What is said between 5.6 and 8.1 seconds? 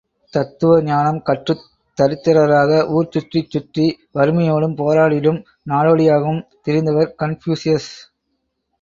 நாடோடியாகவும் திரிந்தவர் Confucius!